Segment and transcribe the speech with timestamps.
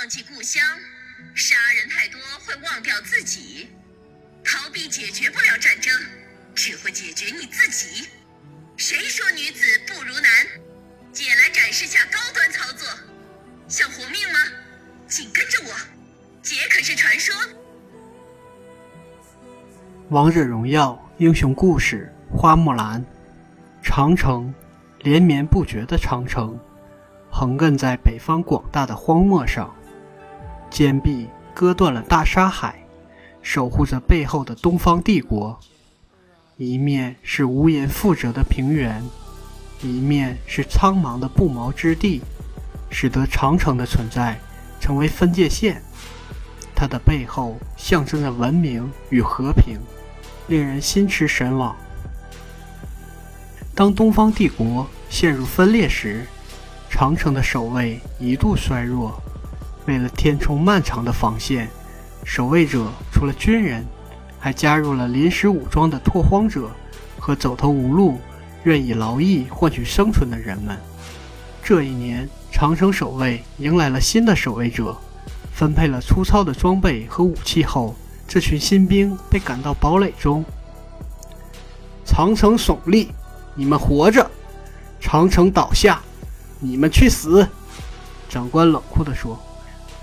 [0.00, 0.62] 忘记故乡，
[1.34, 3.68] 杀人太多会忘掉自己。
[4.42, 5.92] 逃避解决不了战争，
[6.54, 8.08] 只会解决你自己。
[8.78, 10.46] 谁说女子不如男？
[11.12, 12.88] 姐来展示下高端操作，
[13.68, 14.38] 想活命吗？
[15.06, 15.76] 紧跟着我，
[16.40, 17.34] 姐可是传说。
[20.08, 23.04] 王者荣耀英雄故事：花木兰。
[23.82, 24.54] 长城，
[25.00, 26.58] 连绵不绝的长城，
[27.30, 29.76] 横亘在北方广大的荒漠上，
[30.70, 32.76] 坚壁割断了大沙海。
[33.42, 35.58] 守护着背后的东方帝国，
[36.58, 39.02] 一面是无垠覆辙的平原，
[39.82, 42.20] 一面是苍茫的不毛之地，
[42.90, 44.38] 使得长城的存在
[44.78, 45.82] 成为分界线。
[46.74, 49.78] 它的背后象征着文明与和平，
[50.48, 51.74] 令人心驰神往。
[53.74, 56.26] 当东方帝国陷入分裂时，
[56.90, 59.18] 长城的守卫一度衰弱，
[59.90, 61.68] 为了填充漫长的防线。
[62.24, 63.84] 守卫者除了军人，
[64.38, 66.70] 还加入了临时武装的拓荒者
[67.18, 68.20] 和走投无路、
[68.62, 70.78] 愿以劳役换取生存的人们。
[71.60, 74.96] 这一年，长城守卫迎来了新的守卫者，
[75.52, 77.96] 分配了粗糙的装备和武器后，
[78.28, 80.44] 这群新兵被赶到堡垒中。
[82.04, 83.10] 长城耸立，
[83.56, 84.24] 你们活着；
[85.00, 86.00] 长城倒下，
[86.60, 87.48] 你们去死。
[88.28, 89.36] 长官冷酷地说：“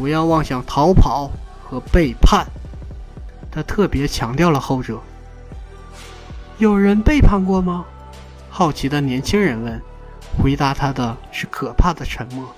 [0.00, 1.30] 不要妄想逃跑。”
[1.70, 2.44] 和背叛，
[3.48, 5.00] 他特别强调了后者。
[6.58, 7.84] 有人背叛过吗？
[8.48, 9.80] 好奇的年轻人问。
[10.36, 12.52] 回答他的是可怕的沉默。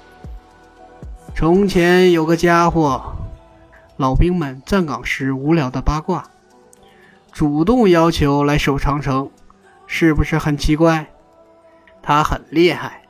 [1.35, 3.03] 从前有个家伙，
[3.99, 6.25] 老兵们站岗时无聊的八卦，
[7.33, 9.31] 主动要求来守长城，
[9.87, 11.09] 是不是很奇怪？
[12.03, 13.03] 他很厉害，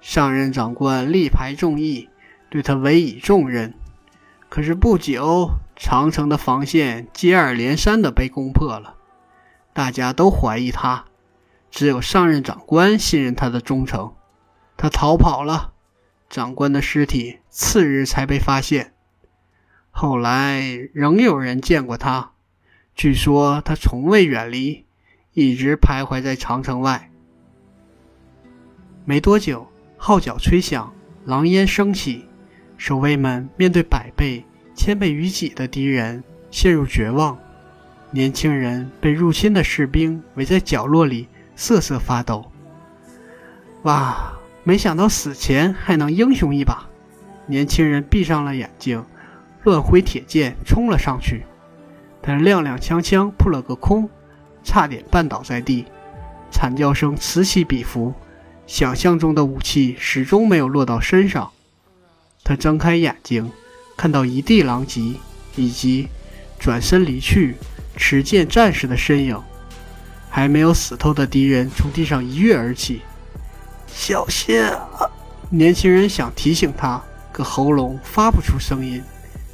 [0.00, 2.08] 上任长官力排众议，
[2.52, 3.72] 对他委以重任。
[4.50, 8.96] 可是不久，长城的防线接二连三的被攻破了，
[9.72, 11.06] 大家都怀疑他，
[11.70, 14.12] 只有上任长官信任他的忠诚。
[14.76, 15.72] 他逃跑了，
[16.28, 18.92] 长官的尸体次日才被发现。
[19.90, 20.60] 后来
[20.92, 22.32] 仍有人见过他，
[22.94, 24.84] 据说他从未远离，
[25.32, 27.10] 一直徘徊在长城外。
[29.06, 30.92] 没多久，号角吹响，
[31.24, 32.26] 狼烟升起。
[32.84, 34.44] 守卫们面对百倍、
[34.74, 37.38] 千倍于己的敌人，陷入绝望。
[38.10, 42.50] 年轻人被入侵的士兵围在角落里，瑟瑟发抖。
[43.82, 44.32] 哇！
[44.64, 46.88] 没想到死前还能英雄一把。
[47.46, 49.04] 年轻人闭上了眼睛，
[49.62, 51.44] 乱挥铁剑冲了上去。
[52.20, 54.10] 他踉踉跄跄扑了个空，
[54.64, 55.84] 差点绊倒在地，
[56.50, 58.12] 惨叫声此起彼伏。
[58.66, 61.52] 想象中的武器始终没有落到身上。
[62.44, 63.50] 他睁开眼睛，
[63.96, 65.14] 看到一地狼藉，
[65.56, 66.08] 以及
[66.58, 67.56] 转身离去
[67.96, 69.40] 持剑战士的身影。
[70.28, 73.02] 还没有死透的敌人从地上一跃而起，
[73.86, 74.62] 小心！
[74.64, 75.04] 啊！
[75.50, 79.02] 年轻人想提醒他，可喉咙发不出声音。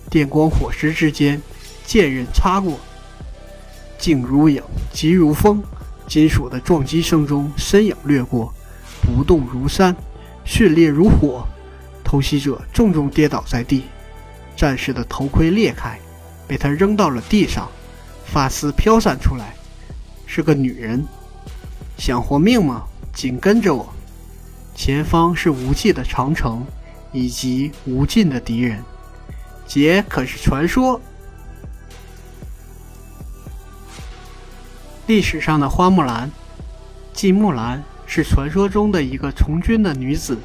[0.08, 1.42] 电光火石之间，
[1.84, 2.78] 剑刃擦过，
[3.98, 4.62] 静如影，
[4.92, 5.60] 急如风。
[6.06, 8.54] 金属的撞击声中，身影掠过，
[9.02, 9.94] 不动如山，
[10.44, 11.44] 迅烈如火。
[12.08, 13.84] 偷袭者重重跌倒在地，
[14.56, 16.00] 战士的头盔裂开，
[16.46, 17.68] 被他扔到了地上，
[18.24, 19.52] 发丝飘散出来，
[20.26, 21.04] 是个女人。
[21.98, 22.84] 想活命吗？
[23.12, 23.92] 紧跟着我，
[24.74, 26.64] 前方是无际的长城，
[27.12, 28.82] 以及无尽的敌人。
[29.66, 30.98] 姐可是传说，
[35.06, 36.30] 历史上的花木兰，
[37.12, 40.38] 季木兰是传说中的一个从军的女子。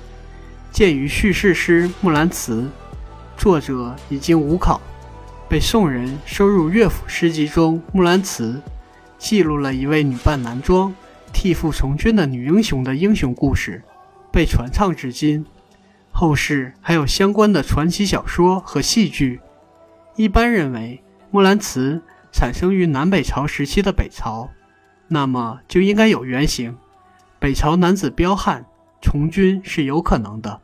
[0.73, 2.63] 鉴于叙事诗《木兰辞》，
[3.37, 4.81] 作者已经无考，
[5.47, 7.77] 被宋人收入乐府诗集中。
[7.91, 8.53] 《木兰辞》
[9.19, 10.91] 记录了一位女扮男装、
[11.31, 13.83] 替父从军的女英雄的英雄故事，
[14.31, 15.45] 被传唱至今。
[16.11, 19.41] 后世还有相关的传奇小说和戏剧。
[20.15, 22.01] 一般认为，《木兰辞》
[22.35, 24.49] 产生于南北朝时期的北朝，
[25.07, 26.75] 那么就应该有原型。
[27.37, 28.65] 北朝男子彪悍。
[29.05, 30.61] 从军是有可能的。